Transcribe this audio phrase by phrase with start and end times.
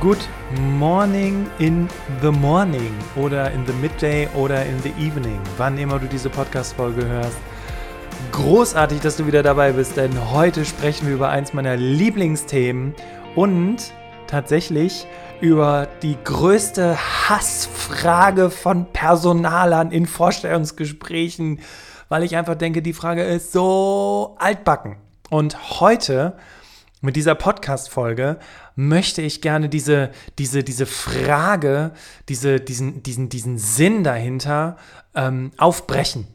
[0.00, 0.28] Good
[0.78, 1.88] morning in
[2.22, 7.04] the morning oder in the midday oder in the evening, wann immer du diese Podcast-Folge
[7.04, 7.36] hörst.
[8.30, 12.94] Großartig, dass du wieder dabei bist, denn heute sprechen wir über eins meiner Lieblingsthemen
[13.34, 13.92] und
[14.28, 15.04] tatsächlich
[15.40, 16.96] über die größte
[17.28, 21.58] Hassfrage von Personalern in Vorstellungsgesprächen,
[22.08, 24.96] weil ich einfach denke, die Frage ist so altbacken.
[25.28, 26.36] Und heute
[27.00, 28.38] mit dieser Podcast-Folge
[28.74, 31.92] möchte ich gerne diese, diese, diese Frage,
[32.28, 34.76] diese, diesen, diesen, diesen Sinn dahinter
[35.14, 36.26] ähm, aufbrechen.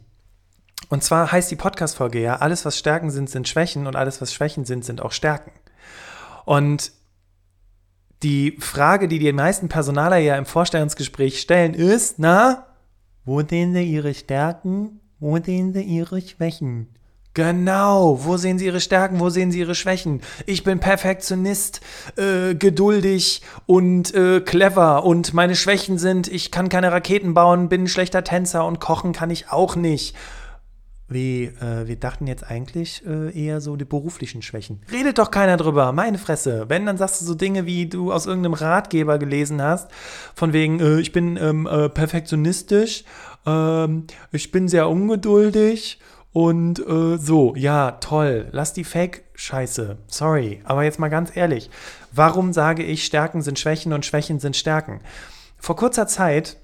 [0.88, 4.32] Und zwar heißt die Podcast-Folge ja, alles, was Stärken sind, sind Schwächen und alles, was
[4.32, 5.52] Schwächen sind, sind auch Stärken.
[6.44, 6.92] Und
[8.22, 12.66] die Frage, die die meisten Personaler ja im Vorstellungsgespräch stellen, ist, na,
[13.24, 16.94] wo sehen sie ihre Stärken, wo sehen sie ihre Schwächen?
[17.34, 20.20] Genau, wo sehen Sie Ihre Stärken, wo sehen Sie Ihre Schwächen?
[20.46, 21.80] Ich bin Perfektionist,
[22.14, 27.82] äh, geduldig und äh, clever und meine Schwächen sind, ich kann keine Raketen bauen, bin
[27.82, 30.14] ein schlechter Tänzer und kochen kann ich auch nicht.
[31.08, 34.80] Wie, äh, wir dachten jetzt eigentlich äh, eher so die beruflichen Schwächen.
[34.92, 36.66] Redet doch keiner drüber, meine Fresse.
[36.68, 39.90] Wenn, dann sagst du so Dinge, wie du aus irgendeinem Ratgeber gelesen hast,
[40.36, 43.04] von wegen, äh, ich bin ähm, äh, perfektionistisch,
[43.44, 45.98] ähm, ich bin sehr ungeduldig
[46.34, 48.48] und äh, so, ja, toll.
[48.50, 49.98] Lass die Fake-Scheiße.
[50.08, 50.60] Sorry.
[50.64, 51.70] Aber jetzt mal ganz ehrlich.
[52.10, 55.00] Warum sage ich, Stärken sind Schwächen und Schwächen sind Stärken?
[55.58, 56.56] Vor kurzer Zeit,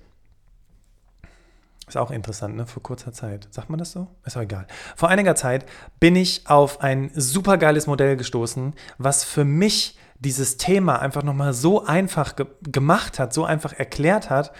[1.86, 2.66] ist auch interessant, ne?
[2.66, 3.46] Vor kurzer Zeit.
[3.52, 4.08] Sagt man das so?
[4.26, 4.66] Ist auch egal.
[4.96, 5.66] Vor einiger Zeit
[6.00, 11.84] bin ich auf ein supergeiles Modell gestoßen, was für mich dieses Thema einfach nochmal so
[11.84, 14.52] einfach ge gemacht hat, so einfach erklärt hat,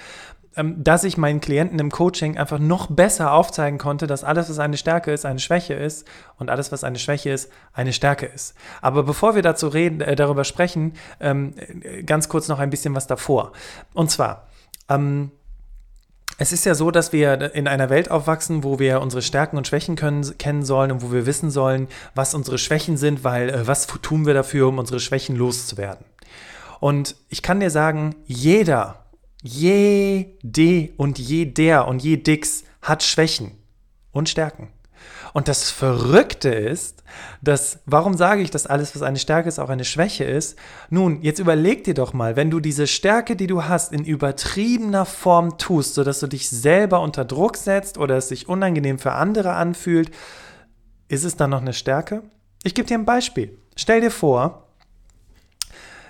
[0.57, 4.77] dass ich meinen Klienten im Coaching einfach noch besser aufzeigen konnte, dass alles, was eine
[4.77, 6.07] Stärke ist, eine Schwäche ist
[6.39, 8.55] und alles, was eine Schwäche ist, eine Stärke ist.
[8.83, 12.97] Aber bevor wir dazu reden, äh, darüber sprechen, ähm, äh, ganz kurz noch ein bisschen
[12.97, 13.53] was davor.
[13.95, 14.49] Und zwar,
[14.89, 15.31] ähm,
[16.39, 19.69] es ist ja so, dass wir in einer Welt aufwachsen, wo wir unsere Stärken und
[19.69, 23.67] Schwächen können, kennen sollen und wo wir wissen sollen, was unsere Schwächen sind, weil äh,
[23.69, 26.05] was tun wir dafür, um unsere Schwächen loszuwerden.
[26.81, 29.01] Und ich kann dir sagen, jeder
[29.43, 33.53] jede und jeder und jedix hat Schwächen
[34.13, 34.69] und Stärken.
[35.33, 37.05] Und das Verrückte ist,
[37.41, 40.59] dass, warum sage ich, dass alles, was eine Stärke ist, auch eine Schwäche ist?
[40.89, 45.07] Nun, jetzt überleg dir doch mal, wenn du diese Stärke, die du hast, in übertriebener
[45.07, 49.53] Form tust, sodass du dich selber unter Druck setzt oder es sich unangenehm für andere
[49.53, 50.11] anfühlt,
[51.09, 52.23] ist es dann noch eine Stärke?
[52.63, 53.57] Ich gebe dir ein Beispiel.
[53.77, 54.69] Stell dir vor,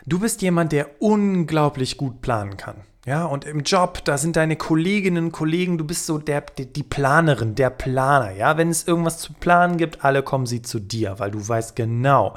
[0.07, 2.77] du bist jemand, der unglaublich gut planen kann.
[3.07, 6.83] Ja, und im Job, da sind deine Kolleginnen und Kollegen, du bist so der, die
[6.83, 8.31] Planerin, der Planer.
[8.33, 11.75] Ja, wenn es irgendwas zu planen gibt, alle kommen sie zu dir, weil du weißt
[11.77, 12.35] genau,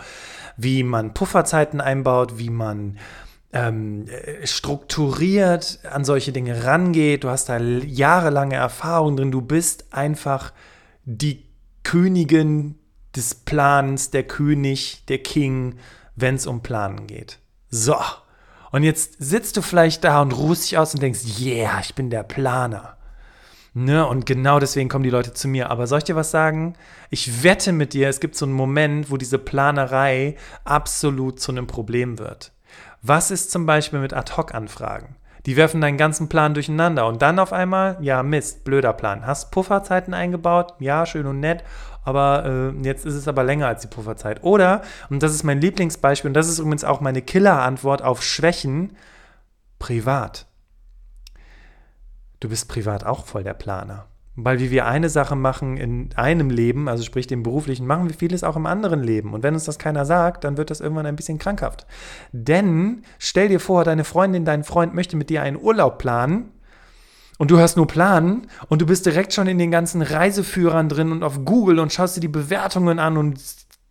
[0.56, 2.97] wie man Pufferzeiten einbaut, wie man
[3.51, 4.06] ähm,
[4.46, 7.25] strukturiert an solche Dinge rangeht.
[7.25, 9.31] Du hast da jahrelange Erfahrung drin.
[9.31, 10.53] Du bist einfach
[11.03, 11.45] die
[11.84, 12.80] Königin
[13.16, 15.75] des Plans, der König, der King,
[16.16, 17.40] wenn es um Planen geht.
[17.69, 17.95] So.
[18.73, 22.09] Und jetzt sitzt du vielleicht da und ruhst dich aus und denkst, yeah, ich bin
[22.09, 22.97] der Planer.
[23.75, 24.03] Ne?
[24.07, 25.69] Und genau deswegen kommen die Leute zu mir.
[25.69, 26.73] Aber soll ich dir was sagen?
[27.12, 31.67] Ich wette mit dir, es gibt so einen Moment, wo diese Planerei absolut zu einem
[31.67, 32.51] Problem wird.
[33.03, 35.17] Was ist zum Beispiel mit Ad-Hoc-Anfragen?
[35.45, 39.25] Die werfen deinen ganzen Plan durcheinander und dann auf einmal, ja, Mist, blöder Plan.
[39.25, 40.75] Hast Pufferzeiten eingebaut?
[40.79, 41.63] Ja, schön und nett
[42.03, 44.44] aber äh, jetzt ist es aber länger als die Pufferzeit.
[44.44, 48.95] Oder, und das ist mein Lieblingsbeispiel, und das ist übrigens auch meine Killer-Antwort auf Schwächen,
[49.79, 50.45] privat.
[52.39, 54.07] Du bist privat auch voll der Planer.
[54.35, 58.15] Weil wie wir eine Sache machen in einem Leben, also sprich dem beruflichen, machen wir
[58.15, 59.31] vieles auch im anderen Leben.
[59.33, 61.85] Und wenn uns das keiner sagt, dann wird das irgendwann ein bisschen krankhaft.
[62.31, 66.51] Denn stell dir vor, deine Freundin, dein Freund möchte mit dir einen Urlaub planen
[67.38, 71.12] und du hörst nur planen und du bist direkt schon in den ganzen Reiseführern drin
[71.12, 73.39] und auf Google und schaust dir die Bewertungen an und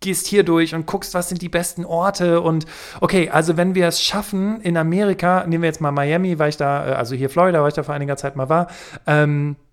[0.01, 2.65] gehst hier durch und guckst, was sind die besten Orte und
[2.99, 6.57] okay, also wenn wir es schaffen in Amerika, nehmen wir jetzt mal Miami, weil ich
[6.57, 8.67] da, äh, also hier Florida, weil ich da vor einiger Zeit mal war,
[9.07, 9.72] ähm, Äh,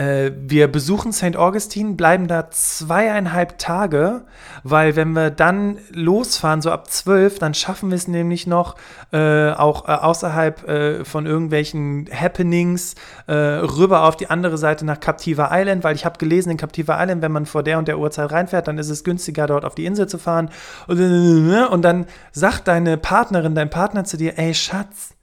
[0.00, 1.36] wir besuchen St.
[1.36, 4.22] Augustine, bleiben da zweieinhalb Tage,
[4.62, 8.76] weil wenn wir dann losfahren, so ab zwölf, dann schaffen wir es nämlich noch,
[9.12, 12.94] äh, auch äh, außerhalb äh, von irgendwelchen Happenings
[13.26, 17.02] äh, rüber auf die andere Seite nach Captiva Island, weil ich habe gelesen, in Captiva
[17.02, 19.74] Island, wenn man vor der und der Uhrzeit reinfährt, dann ist es günstiger, dort auf
[19.74, 20.50] die Insel zu fahren.
[20.86, 25.14] Und dann sagt deine Partnerin, dein Partner zu dir, ey Schatz,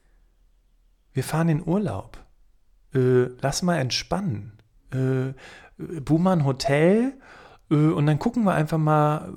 [1.13, 2.24] wir fahren in Urlaub.
[2.95, 4.55] Äh, lass mal entspannen
[4.91, 5.33] äh,
[6.01, 7.13] Buhmann Hotel
[7.69, 9.33] äh, und dann gucken wir einfach mal,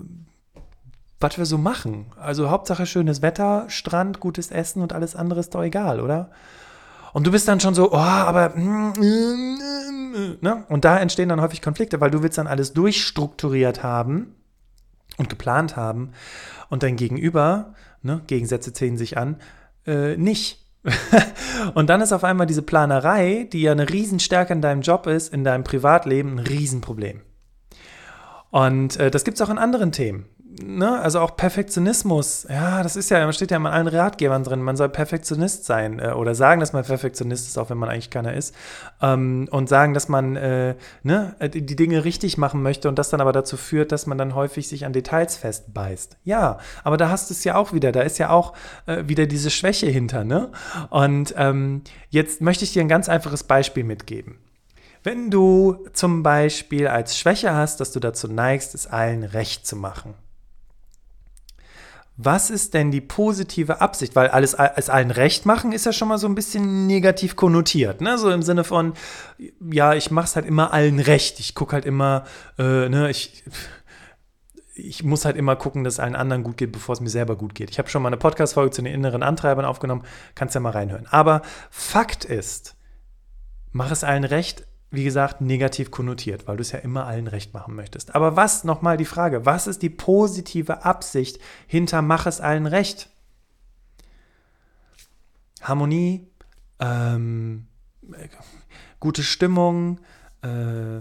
[1.20, 2.06] was wir so machen.
[2.16, 6.30] Also Hauptsache schönes Wetter, Strand, gutes Essen und alles andere ist doch egal, oder?
[7.12, 9.58] Und du bist dann schon so, oh, aber mm, mm,
[10.12, 10.64] mm, ne?
[10.68, 14.34] Und da entstehen dann häufig Konflikte, weil du willst dann alles durchstrukturiert haben
[15.16, 16.12] und geplant haben
[16.68, 19.36] und dein Gegenüber, ne, Gegensätze ziehen sich an,
[19.86, 20.64] äh, nicht.
[21.74, 25.32] und dann ist auf einmal diese Planerei, die ja eine Riesenstärke in deinem Job ist,
[25.32, 27.22] in deinem Privatleben, ein Riesenproblem.
[28.50, 30.26] Und äh, das gibt es auch in anderen Themen
[30.62, 34.62] ne, also auch Perfektionismus, ja, das ist ja, man steht ja in allen Ratgebern drin,
[34.62, 38.10] man soll Perfektionist sein äh, oder sagen, dass man Perfektionist ist, auch wenn man eigentlich
[38.10, 38.54] keiner ist.
[39.00, 43.20] Ähm, und sagen, dass man äh, ne, die Dinge richtig machen möchte und das dann
[43.20, 46.16] aber dazu führt, dass man dann häufig sich an Details festbeißt.
[46.24, 48.54] Ja, aber da hast du es ja auch wieder, da ist ja auch
[48.86, 50.50] äh, wieder diese Schwäche hinter, ne?
[50.90, 54.38] Und ähm, jetzt möchte ich dir ein ganz einfaches Beispiel mitgeben.
[55.02, 59.76] Wenn du zum Beispiel als Schwäche hast, dass du dazu neigst, es allen recht zu
[59.76, 60.14] machen
[62.20, 64.16] was ist denn die positive Absicht?
[64.16, 68.00] Weil alles es allen recht machen ist ja schon mal so ein bisschen negativ konnotiert,
[68.00, 68.18] ne?
[68.18, 68.94] So im Sinne von,
[69.70, 71.38] ja, ich mach's halt immer allen recht.
[71.38, 72.24] Ich gucke halt immer,
[72.58, 73.44] äh, ne, ich
[74.74, 77.36] ich muss halt immer gucken, dass es allen anderen gut geht, bevor es mir selber
[77.36, 77.70] gut geht.
[77.70, 80.04] Ich habe schon mal eine Podcast-Folge zu den inneren Antreibern aufgenommen,
[80.34, 81.06] kannst ja mal reinhören.
[81.10, 82.76] Aber Fakt ist,
[83.72, 87.52] mach es allen recht, wie gesagt, negativ konnotiert, weil du es ja immer allen recht
[87.52, 88.14] machen möchtest.
[88.14, 93.10] Aber was, nochmal die Frage, was ist die positive Absicht hinter Mach es allen recht?
[95.60, 96.26] Harmonie,
[96.78, 97.66] ähm,
[99.00, 100.00] gute Stimmung,
[100.42, 101.00] äh,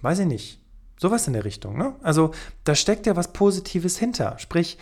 [0.00, 0.60] weiß ich nicht.
[1.00, 1.78] Sowas in der Richtung.
[1.78, 1.94] Ne?
[2.02, 2.32] Also
[2.64, 4.38] da steckt ja was Positives hinter.
[4.38, 4.78] Sprich,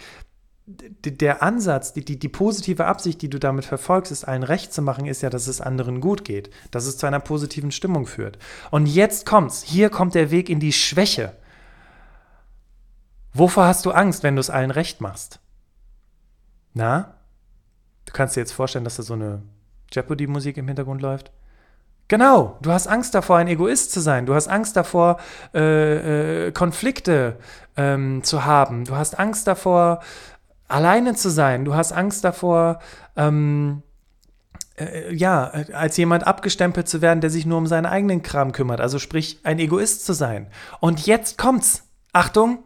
[0.67, 4.83] der Ansatz, die, die, die, positive Absicht, die du damit verfolgst, ist allen recht zu
[4.83, 8.39] machen, ist ja, dass es anderen gut geht, dass es zu einer positiven Stimmung führt.
[8.73, 11.37] Und jetzt kommt's, hier kommt der Weg in die Schwäche.
[13.33, 15.39] Wovor hast du Angst, wenn du es allen recht machst?
[16.75, 17.15] Na?
[18.07, 19.43] Du kannst dir jetzt vorstellen, dass da so eine
[19.93, 21.31] Jeopardy-Musik im Hintergrund läuft?
[22.09, 24.27] Genau, du hast Angst davor, ein Egoist zu sein.
[24.27, 25.19] Du hast Angst davor,
[25.55, 27.37] äh, äh, Konflikte
[27.77, 28.85] ähm, zu haben.
[28.85, 30.01] Du hast Angst davor,
[30.69, 31.65] alleine zu sein.
[31.65, 32.81] Du hast Angst davor,
[33.17, 33.83] ähm,
[34.77, 38.81] äh, ja, als jemand abgestempelt zu werden, der sich nur um seinen eigenen Kram kümmert.
[38.81, 40.49] Also sprich, ein Egoist zu sein.
[40.81, 41.85] Und jetzt kommt's.
[42.13, 42.61] Achtung,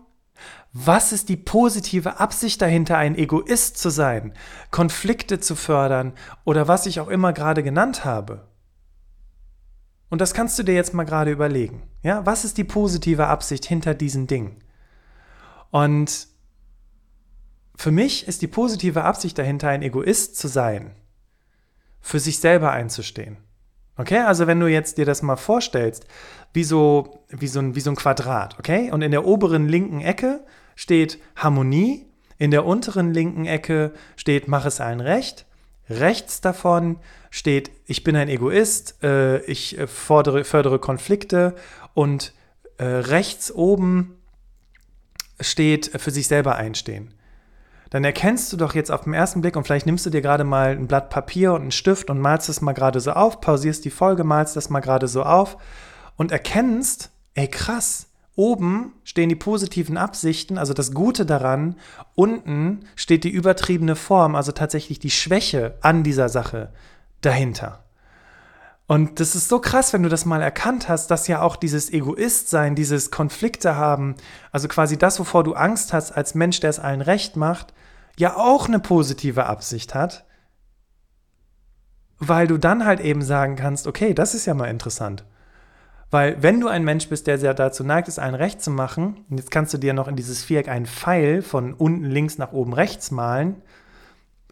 [0.72, 4.32] was ist die positive Absicht dahinter, ein Egoist zu sein,
[4.70, 6.12] Konflikte zu fördern
[6.44, 8.46] oder was ich auch immer gerade genannt habe?
[10.08, 11.82] Und das kannst du dir jetzt mal gerade überlegen.
[12.02, 14.56] Ja, was ist die positive Absicht hinter diesen Dingen?
[15.70, 16.28] Und
[17.80, 20.90] für mich ist die positive Absicht dahinter, ein Egoist zu sein,
[22.02, 23.38] für sich selber einzustehen.
[23.96, 26.04] Okay, also wenn du jetzt dir das mal vorstellst,
[26.52, 28.90] wie so, wie so, ein, wie so ein Quadrat, okay?
[28.90, 30.44] Und in der oberen linken Ecke
[30.76, 32.06] steht Harmonie,
[32.36, 35.46] in der unteren linken Ecke steht Mach es allen recht,
[35.88, 36.98] rechts davon
[37.30, 41.54] steht Ich bin ein Egoist, äh, ich äh, fordere, fördere Konflikte.
[41.94, 42.34] Und
[42.76, 44.18] äh, rechts oben
[45.40, 47.14] steht für sich selber einstehen
[47.90, 50.44] dann erkennst du doch jetzt auf den ersten Blick und vielleicht nimmst du dir gerade
[50.44, 53.84] mal ein Blatt Papier und einen Stift und malst das mal gerade so auf, pausierst
[53.84, 55.56] die Folge, malst das mal gerade so auf
[56.16, 58.06] und erkennst, ey krass,
[58.36, 61.76] oben stehen die positiven Absichten, also das Gute daran,
[62.14, 66.72] unten steht die übertriebene Form, also tatsächlich die Schwäche an dieser Sache
[67.20, 67.84] dahinter.
[68.90, 71.92] Und das ist so krass, wenn du das mal erkannt hast, dass ja auch dieses
[71.92, 74.16] Egoistsein, dieses Konflikte haben,
[74.50, 77.72] also quasi das, wovor du Angst hast als Mensch, der es allen recht macht,
[78.18, 80.26] ja auch eine positive Absicht hat,
[82.18, 85.24] weil du dann halt eben sagen kannst, okay, das ist ja mal interessant.
[86.10, 89.24] Weil wenn du ein Mensch bist, der sehr dazu neigt, es allen recht zu machen,
[89.30, 92.50] und jetzt kannst du dir noch in dieses Viereck einen Pfeil von unten links nach
[92.50, 93.62] oben rechts malen,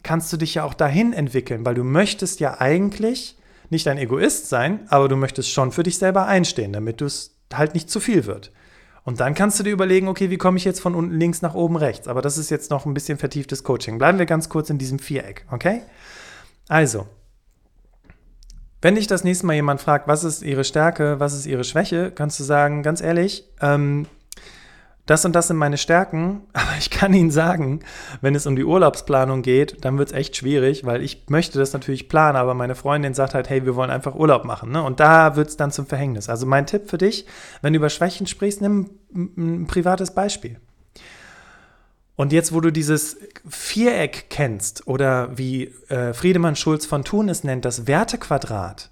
[0.01, 3.35] kannst du dich ja auch dahin entwickeln, weil du möchtest ja eigentlich
[3.71, 7.73] nicht ein Egoist sein, aber du möchtest schon für dich selber einstehen, damit es halt
[7.73, 8.51] nicht zu viel wird.
[9.03, 11.55] Und dann kannst du dir überlegen, okay, wie komme ich jetzt von unten links nach
[11.55, 12.07] oben rechts?
[12.07, 13.97] Aber das ist jetzt noch ein bisschen vertieftes Coaching.
[13.97, 15.81] Bleiben wir ganz kurz in diesem Viereck, okay?
[16.67, 17.07] Also,
[18.81, 22.11] Wenn dich das nächste Mal jemand fragt, was ist ihre Stärke, was ist ihre Schwäche,
[22.11, 24.05] kannst du sagen, ganz ehrlich, ähm,
[25.09, 27.79] das und das sind meine Stärken, aber ich kann Ihnen sagen,
[28.21, 31.73] wenn es um die Urlaubsplanung geht, dann wird es echt schwierig, weil ich möchte das
[31.73, 34.71] natürlich planen, aber meine Freundin sagt halt, hey, wir wollen einfach Urlaub machen.
[34.71, 34.83] Ne?
[34.83, 36.29] Und da wird es dann zum Verhängnis.
[36.29, 37.25] Also mein Tipp für dich,
[37.61, 40.57] wenn du über Schwächen sprichst, nimm ein privates Beispiel.
[42.15, 47.45] Und jetzt, wo du dieses Viereck kennst oder wie äh, Friedemann Schulz von Thun es
[47.45, 48.91] nennt, das Wertequadrat,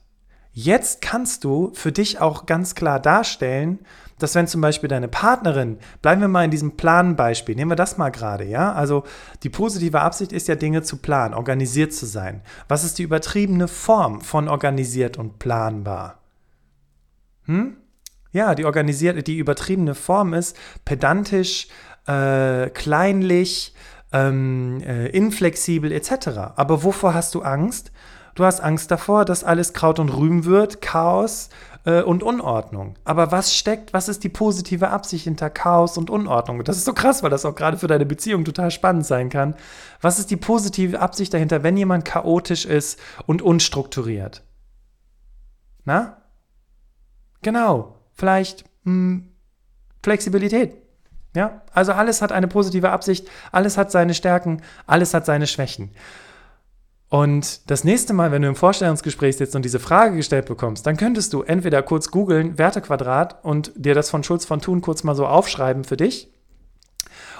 [0.53, 3.79] jetzt kannst du für dich auch ganz klar darstellen,
[4.19, 7.97] dass wenn zum Beispiel deine Partnerin, bleiben wir mal in diesem Planbeispiel, nehmen wir das
[7.97, 8.73] mal gerade, ja?
[8.73, 9.03] Also
[9.43, 12.41] die positive Absicht ist ja Dinge zu planen, organisiert zu sein.
[12.67, 16.19] Was ist die übertriebene Form von organisiert und planbar?
[17.45, 17.77] Hm?
[18.31, 20.55] Ja, die organisierte, die übertriebene Form ist
[20.85, 21.67] pedantisch,
[22.07, 23.73] äh, kleinlich,
[24.13, 26.27] ähm, äh, inflexibel etc.
[26.55, 27.91] Aber wovor hast du Angst?
[28.37, 31.49] Du hast Angst davor, dass alles Kraut und Rüben wird, Chaos
[31.85, 32.93] äh, und Unordnung.
[33.03, 36.63] Aber was steckt, was ist die positive Absicht hinter Chaos und Unordnung?
[36.63, 39.55] Das ist so krass, weil das auch gerade für deine Beziehung total spannend sein kann.
[40.01, 44.43] Was ist die positive Absicht dahinter, wenn jemand chaotisch ist und unstrukturiert?
[45.83, 46.21] Na?
[47.41, 47.95] Genau.
[48.13, 49.31] Vielleicht mh, hm,
[50.03, 50.77] Flexibilität.
[51.35, 55.89] Ja, also alles hat eine positive Absicht, alles hat seine Stärken, alles hat seine Schwächen.
[57.09, 60.97] Und das nächste Mal, wenn du im Vorstellungsgespräch sitzt und diese Frage gestellt bekommst, dann
[60.97, 65.15] könntest du entweder kurz googeln, Wertequadrat und dir das von Schulz von Thun kurz mal
[65.15, 66.29] so aufschreiben für dich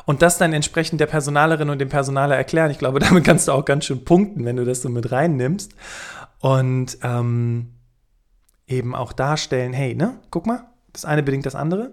[0.07, 2.71] und das dann entsprechend der Personalerin und dem Personaler erklären.
[2.71, 5.73] Ich glaube, damit kannst du auch ganz schön punkten, wenn du das so mit reinnimmst.
[6.39, 7.73] Und ähm,
[8.67, 11.91] eben auch darstellen, hey, ne, guck mal, das eine bedingt das andere.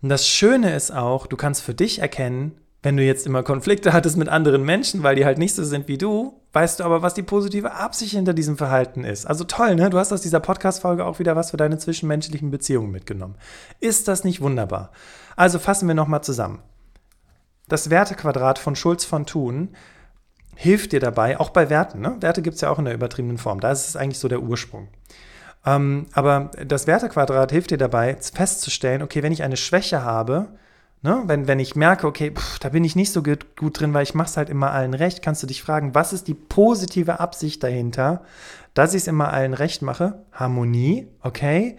[0.00, 2.52] Und das Schöne ist auch, du kannst für dich erkennen,
[2.84, 5.88] wenn du jetzt immer Konflikte hattest mit anderen Menschen, weil die halt nicht so sind
[5.88, 9.24] wie du, weißt du aber, was die positive Absicht hinter diesem Verhalten ist.
[9.24, 9.88] Also toll, ne?
[9.88, 13.36] Du hast aus dieser Podcast-Folge auch wieder was für deine zwischenmenschlichen Beziehungen mitgenommen.
[13.80, 14.92] Ist das nicht wunderbar?
[15.34, 16.60] Also fassen wir nochmal zusammen.
[17.68, 19.70] Das Wertequadrat von Schulz von Thun
[20.54, 22.02] hilft dir dabei, auch bei Werten.
[22.02, 22.18] Ne?
[22.20, 23.60] Werte gibt es ja auch in der übertriebenen Form.
[23.60, 24.88] Da ist es eigentlich so der Ursprung.
[25.64, 30.48] Ähm, aber das Wertequadrat hilft dir dabei, festzustellen, okay, wenn ich eine Schwäche habe,
[31.04, 31.22] Ne?
[31.26, 34.04] Wenn, wenn ich merke, okay, pff, da bin ich nicht so gut, gut drin, weil
[34.04, 37.20] ich mache es halt immer allen recht, kannst du dich fragen, was ist die positive
[37.20, 38.22] Absicht dahinter,
[38.72, 40.24] dass ich es immer allen recht mache?
[40.32, 41.76] Harmonie, okay.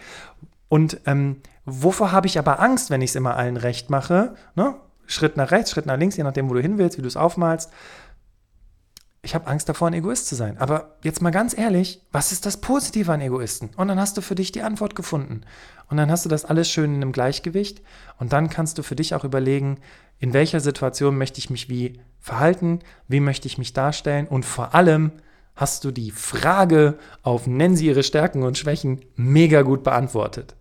[0.70, 4.36] Und ähm, wovor habe ich aber Angst, wenn ich es immer allen recht mache?
[4.54, 4.76] Ne?
[5.08, 7.18] Schritt nach rechts, Schritt nach links, je nachdem, wo du hin willst, wie du es
[7.18, 7.72] aufmalst
[9.26, 10.58] ich habe Angst davor, ein Egoist zu sein.
[10.60, 13.72] Aber jetzt mal ganz ehrlich, was ist das Positive an Egoisten?
[13.76, 15.42] Und dann hast du für dich die Antwort gefunden.
[15.90, 17.82] Und dann hast du das alles schön in einem Gleichgewicht.
[18.20, 19.80] Und dann kannst du für dich auch überlegen,
[20.20, 24.28] in welcher Situation möchte ich mich wie verhalten, wie möchte ich mich darstellen.
[24.28, 25.12] Und vor allem
[25.56, 30.56] hast du die Frage auf Nennen Sie Ihre Stärken und Schwächen mega gut beantwortet.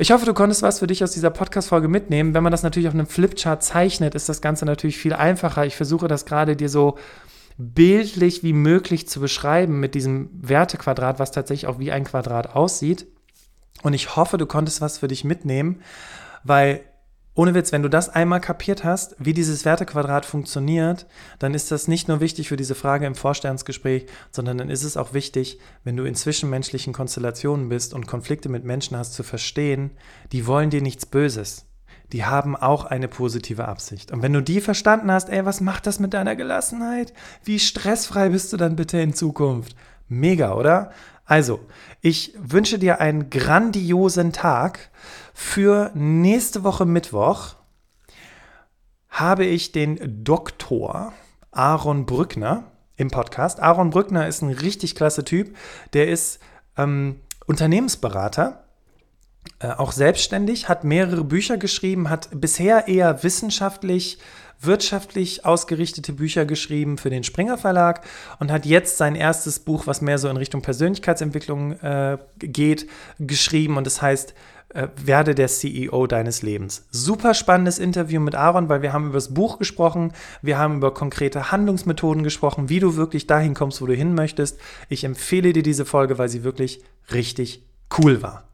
[0.00, 2.32] Ich hoffe, du konntest was für dich aus dieser Podcast-Folge mitnehmen.
[2.32, 5.66] Wenn man das natürlich auf einem Flipchart zeichnet, ist das Ganze natürlich viel einfacher.
[5.66, 6.96] Ich versuche das gerade dir so
[7.58, 13.06] bildlich wie möglich zu beschreiben mit diesem Wertequadrat, was tatsächlich auch wie ein Quadrat aussieht.
[13.82, 15.82] Und ich hoffe, du konntest was für dich mitnehmen,
[16.44, 16.80] weil
[17.34, 21.06] ohne Witz, wenn du das einmal kapiert hast, wie dieses Wertequadrat funktioniert,
[21.38, 24.96] dann ist das nicht nur wichtig für diese Frage im Vorstellungsgespräch, sondern dann ist es
[24.96, 29.92] auch wichtig, wenn du in zwischenmenschlichen Konstellationen bist und Konflikte mit Menschen hast, zu verstehen,
[30.32, 31.67] die wollen dir nichts Böses
[32.12, 34.12] die haben auch eine positive Absicht.
[34.12, 37.12] Und wenn du die verstanden hast, ey, was macht das mit deiner Gelassenheit?
[37.44, 39.76] Wie stressfrei bist du dann bitte in Zukunft?
[40.08, 40.90] Mega, oder?
[41.26, 41.60] Also,
[42.00, 44.90] ich wünsche dir einen grandiosen Tag.
[45.34, 47.56] Für nächste Woche Mittwoch
[49.10, 51.12] habe ich den Doktor
[51.50, 52.64] Aaron Brückner
[52.96, 53.60] im Podcast.
[53.60, 55.54] Aaron Brückner ist ein richtig klasse Typ.
[55.92, 56.40] Der ist
[56.76, 58.64] ähm, Unternehmensberater
[59.60, 64.18] äh, auch selbstständig, hat mehrere Bücher geschrieben, hat bisher eher wissenschaftlich,
[64.60, 68.04] wirtschaftlich ausgerichtete Bücher geschrieben für den Springer Verlag
[68.40, 72.88] und hat jetzt sein erstes Buch, was mehr so in Richtung Persönlichkeitsentwicklung äh, geht,
[73.18, 74.34] geschrieben und das heißt
[74.74, 76.86] äh, werde der CEO deines Lebens.
[76.90, 80.12] Super spannendes Interview mit Aaron, weil wir haben über das Buch gesprochen,
[80.42, 84.58] wir haben über konkrete Handlungsmethoden gesprochen, wie du wirklich dahin kommst, wo du hin möchtest.
[84.88, 87.62] Ich empfehle dir diese Folge, weil sie wirklich richtig
[87.96, 88.47] cool war.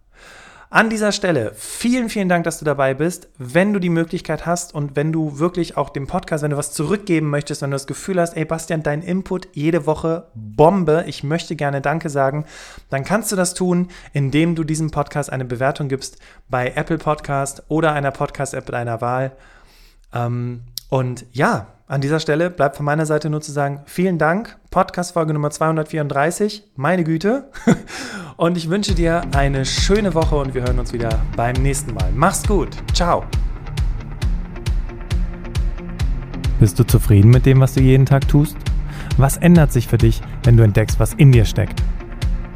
[0.74, 3.28] An dieser Stelle vielen, vielen Dank, dass du dabei bist.
[3.38, 6.72] Wenn du die Möglichkeit hast und wenn du wirklich auch dem Podcast, wenn du was
[6.72, 11.22] zurückgeben möchtest, wenn du das Gefühl hast, ey Bastian, dein Input jede Woche Bombe, ich
[11.22, 12.44] möchte gerne Danke sagen,
[12.90, 17.62] dann kannst du das tun, indem du diesem Podcast eine Bewertung gibst bei Apple Podcast
[17.68, 19.30] oder einer Podcast-App deiner Wahl.
[20.12, 24.56] Ähm, Und ja, an dieser Stelle bleibt von meiner Seite nur zu sagen, vielen Dank.
[24.70, 27.50] Podcast-Folge Nummer 234, meine Güte.
[28.36, 32.10] Und ich wünsche dir eine schöne Woche und wir hören uns wieder beim nächsten Mal.
[32.12, 32.70] Mach's gut.
[32.92, 33.22] Ciao.
[36.58, 38.56] Bist du zufrieden mit dem, was du jeden Tag tust?
[39.18, 41.80] Was ändert sich für dich, wenn du entdeckst, was in dir steckt?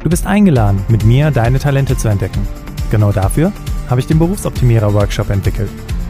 [0.03, 2.45] Du bist eingeladen, mit mir deine Talente zu entdecken.
[2.91, 3.53] Genau dafür
[3.89, 5.69] habe ich den Berufsoptimierer Workshop entwickelt.